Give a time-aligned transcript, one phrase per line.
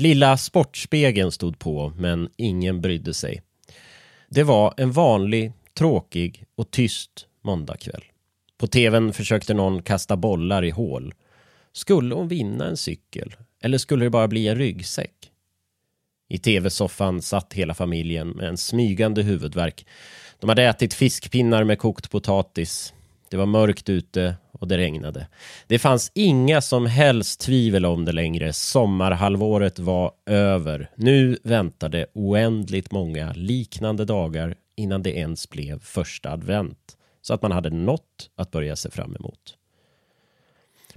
[0.00, 3.42] Lilla Sportspegeln stod på, men ingen brydde sig.
[4.28, 8.04] Det var en vanlig, tråkig och tyst måndagkväll.
[8.58, 11.14] På tvn försökte någon kasta bollar i hål.
[11.72, 13.36] Skulle hon vinna en cykel?
[13.62, 15.30] Eller skulle det bara bli en ryggsäck?
[16.28, 19.86] I tv-soffan satt hela familjen med en smygande huvudvärk.
[20.40, 22.94] De hade ätit fiskpinnar med kokt potatis.
[23.30, 25.26] Det var mörkt ute och det regnade.
[25.66, 28.52] Det fanns inga som helst tvivel om det längre.
[28.52, 30.90] Sommarhalvåret var över.
[30.94, 36.96] Nu väntade oändligt många liknande dagar innan det ens blev första advent.
[37.22, 39.56] Så att man hade något att börja se fram emot.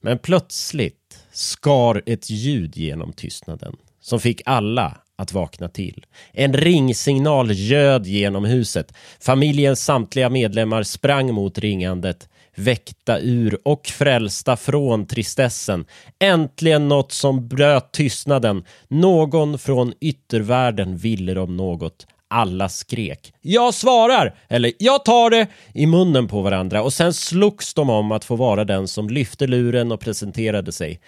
[0.00, 6.06] Men plötsligt skar ett ljud genom tystnaden som fick alla att vakna till.
[6.32, 8.94] En ringsignal göd genom huset.
[9.20, 15.84] Familjens samtliga medlemmar sprang mot ringandet, väckta ur och frälsta från tristessen.
[16.18, 18.64] Äntligen något som bröt tystnaden.
[18.88, 22.06] Någon från yttervärlden ville dem något.
[22.30, 27.74] Alla skrek “Jag svarar!” eller “Jag tar det!” i munnen på varandra och sen slogs
[27.74, 31.00] de om att få vara den som lyfte luren och presenterade sig.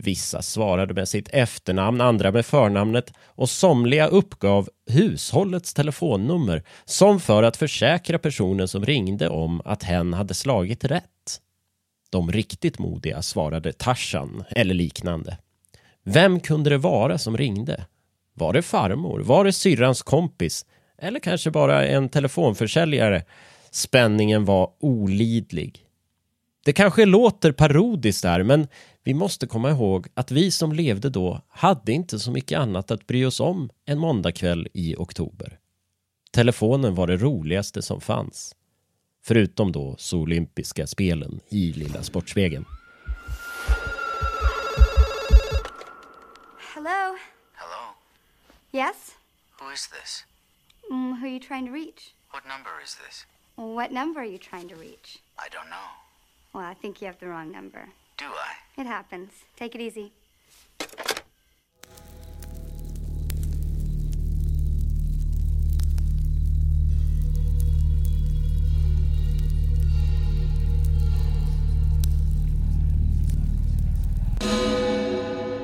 [0.00, 7.42] Vissa svarade med sitt efternamn, andra med förnamnet och somliga uppgav hushållets telefonnummer som för
[7.42, 11.40] att försäkra personen som ringde om att hen hade slagit rätt.
[12.10, 15.38] De riktigt modiga svarade Tarzan eller liknande.
[16.04, 17.84] Vem kunde det vara som ringde?
[18.34, 19.20] Var det farmor?
[19.20, 20.66] Var det syrrans kompis?
[20.98, 23.24] Eller kanske bara en telefonförsäljare?
[23.70, 25.87] Spänningen var olidlig.
[26.68, 28.68] Det kanske låter parodiskt där, men
[29.04, 33.06] vi måste komma ihåg att vi som levde då hade inte så mycket annat att
[33.06, 35.58] bry oss om en måndagkväll i oktober.
[36.32, 38.56] Telefonen var det roligaste som fanns.
[39.24, 42.64] Förutom då så olympiska spelen i Lilla Sportspegeln.
[46.74, 47.16] Hello?
[47.54, 47.82] Hello?
[48.72, 48.96] Yes?
[49.60, 50.24] Who is this?
[50.90, 52.14] Mm, who are you trying to reach?
[52.32, 53.26] What number is this?
[53.54, 55.18] What number are you trying to reach?
[55.38, 56.07] I don't know.
[56.52, 57.88] Well, I think you have the wrong number.
[58.16, 58.80] Do I?
[58.80, 59.30] It happens.
[59.58, 60.10] Take it easy.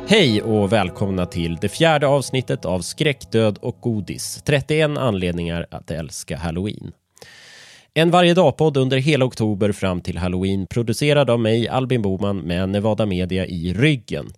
[0.07, 4.43] Hej och välkomna till det fjärde avsnittet av Skräck, död och godis.
[4.45, 6.93] 31 anledningar att älska Halloween.
[7.97, 12.69] En varje dag-podd under hela oktober fram till Halloween producerad av mig, Albin Boman, med
[12.69, 14.33] Nevada Media i ryggen.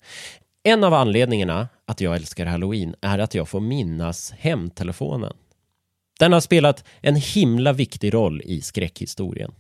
[0.63, 5.33] En av anledningarna att jag älskar Halloween är att jag får minnas hemtelefonen.
[6.19, 9.53] Den har spelat en himla viktig roll i skräckhistorien.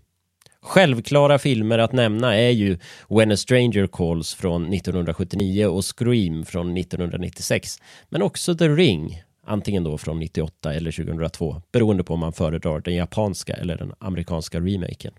[0.63, 6.77] Självklara filmer att nämna är ju When a Stranger Calls från 1979 och Scream från
[6.77, 7.79] 1996.
[8.09, 12.81] Men också The Ring, antingen då från 98 eller 2002, beroende på om man föredrar
[12.81, 15.13] den japanska eller den amerikanska remaken.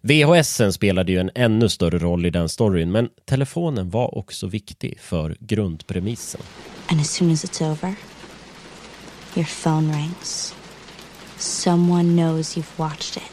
[0.00, 5.00] VHSen spelade ju en ännu större roll i den storyn, men telefonen var också viktig
[5.00, 6.40] för grundpremissen.
[6.86, 7.94] And as soon as it's over,
[9.36, 10.54] your phone rings.
[11.36, 13.30] Someone knows you've watched it.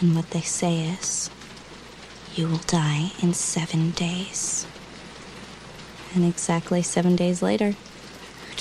[0.00, 1.30] And what they say is,
[2.36, 4.66] you will die in seven days.
[6.14, 8.57] And exactly seven days later, Who told you that?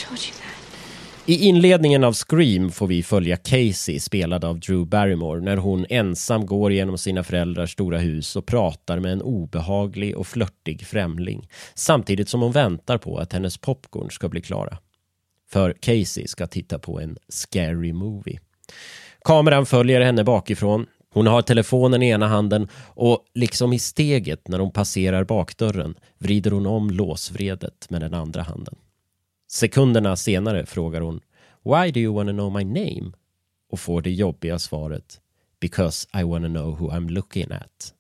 [1.29, 6.45] I inledningen av Scream får vi följa Casey, spelad av Drew Barrymore, när hon ensam
[6.45, 12.29] går genom sina föräldrars stora hus och pratar med en obehaglig och flörtig främling, samtidigt
[12.29, 14.77] som hon väntar på att hennes popcorn ska bli klara.
[15.49, 18.39] För Casey ska titta på en scary movie.
[19.25, 20.85] Kameran följer henne bakifrån.
[21.13, 26.51] Hon har telefonen i ena handen och liksom i steget när hon passerar bakdörren vrider
[26.51, 28.75] hon om låsvredet med den andra handen.
[29.57, 31.19] Sekunderna senare frågar hon
[31.63, 33.11] Why do you wanna know my name?
[33.71, 35.21] och får det jobbiga svaret
[35.59, 37.93] Because I wanna know who I'm looking at.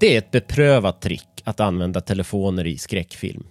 [0.00, 3.46] Det är ett beprövat trick att använda telefoner i skräckfilm.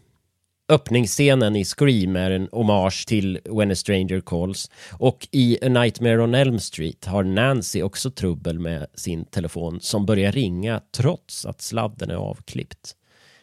[0.69, 6.23] Öppningsscenen i Scream är en hommage till When a Stranger Calls och i A Nightmare
[6.23, 11.61] on Elm Street har Nancy också trubbel med sin telefon som börjar ringa trots att
[11.61, 12.95] sladden är avklippt.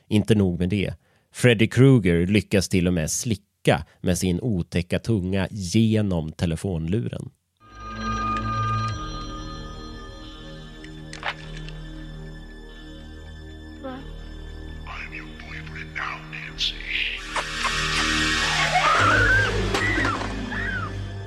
[0.09, 0.95] Inte nog med det.
[1.33, 7.31] Freddy Krueger lyckas till och med slicka med sin otäcka tunga genom telefonluren.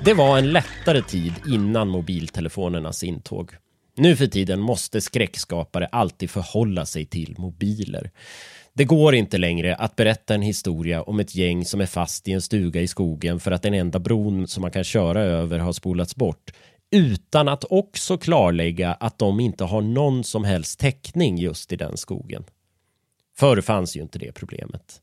[0.04, 3.50] Det var en lättare tid innan mobiltelefonernas intåg.
[3.96, 8.10] Nu för tiden måste skräckskapare alltid förhålla sig till mobiler.
[8.74, 12.32] Det går inte längre att berätta en historia om ett gäng som är fast i
[12.32, 15.72] en stuga i skogen för att den enda bron som man kan köra över har
[15.72, 16.52] spolats bort
[16.90, 21.96] utan att också klarlägga att de inte har någon som helst täckning just i den
[21.96, 22.44] skogen.
[23.36, 25.00] Förr fanns ju inte det problemet.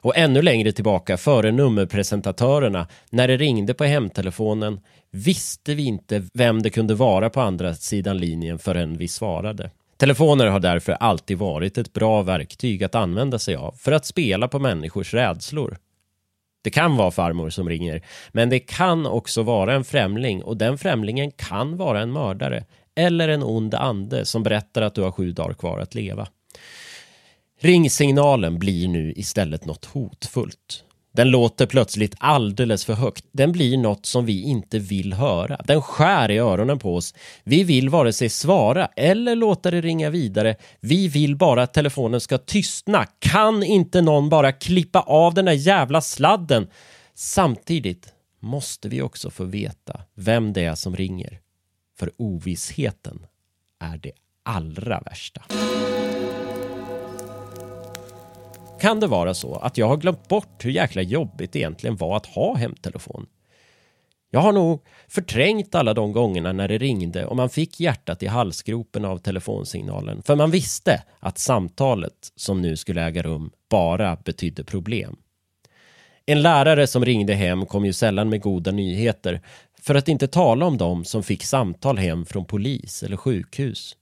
[0.00, 4.80] Och ännu längre tillbaka, före nummerpresentatörerna, när det ringde på hemtelefonen
[5.10, 9.70] visste vi inte vem det kunde vara på andra sidan linjen förrän vi svarade.
[9.96, 14.48] Telefoner har därför alltid varit ett bra verktyg att använda sig av för att spela
[14.48, 15.76] på människors rädslor.
[16.62, 18.02] Det kan vara farmor som ringer,
[18.32, 22.64] men det kan också vara en främling och den främlingen kan vara en mördare
[22.94, 26.26] eller en ond ande som berättar att du har sju dagar kvar att leva.
[27.64, 30.84] Ringsignalen blir nu istället något hotfullt.
[31.12, 33.24] Den låter plötsligt alldeles för högt.
[33.32, 35.60] Den blir något som vi inte vill höra.
[35.64, 37.14] Den skär i öronen på oss.
[37.44, 40.56] Vi vill vare sig svara eller låta det ringa vidare.
[40.80, 43.06] Vi vill bara att telefonen ska tystna.
[43.18, 46.68] Kan inte någon bara klippa av den där jävla sladden?
[47.14, 51.40] Samtidigt måste vi också få veta vem det är som ringer.
[51.98, 53.26] För ovissheten
[53.80, 54.12] är det
[54.42, 55.42] allra värsta.
[58.84, 62.16] Kan det vara så att jag har glömt bort hur jäkla jobbigt det egentligen var
[62.16, 63.26] att ha hemtelefon?
[64.30, 68.26] Jag har nog förträngt alla de gångerna när det ringde och man fick hjärtat i
[68.26, 70.22] halsgropen av telefonsignalen.
[70.22, 75.16] För man visste att samtalet som nu skulle äga rum bara betydde problem.
[76.26, 79.40] En lärare som ringde hem kom ju sällan med goda nyheter.
[79.80, 83.96] För att inte tala om dem som fick samtal hem från polis eller sjukhus.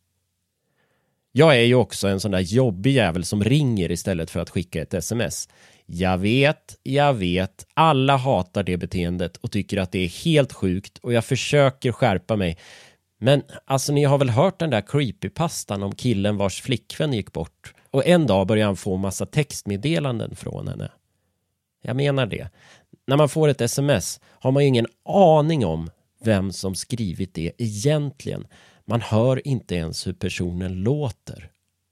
[1.32, 4.82] Jag är ju också en sån där jobbig jävel som ringer istället för att skicka
[4.82, 5.48] ett sms.
[5.86, 10.98] Jag vet, jag vet, alla hatar det beteendet och tycker att det är helt sjukt
[10.98, 12.58] och jag försöker skärpa mig.
[13.18, 17.74] Men alltså ni har väl hört den där creepypastan om killen vars flickvän gick bort
[17.90, 20.90] och en dag började han få massa textmeddelanden från henne.
[21.82, 22.48] Jag menar det.
[23.06, 25.90] När man får ett sms har man ju ingen aning om
[26.24, 28.46] vem som skrivit det egentligen.
[28.84, 31.50] Man hör inte ens hur personen låter.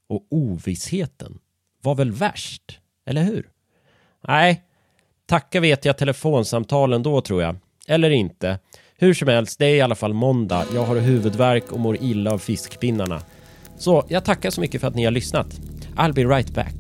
[0.08, 1.38] Och ovissheten
[1.82, 3.48] var väl värst, eller hur?
[4.28, 4.62] Nej,
[5.26, 7.56] tacka vet jag telefonsamtalen då tror jag.
[7.87, 8.58] Eller inte.
[8.96, 10.66] Hur som helst, det är i alla fall måndag.
[10.75, 13.22] Jag har huvudvärk och mår illa av fiskpinnarna.
[13.78, 15.60] Så jag tackar så mycket för att ni har lyssnat.
[15.96, 16.79] I'll be right back.